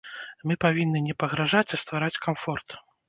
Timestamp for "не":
1.09-1.15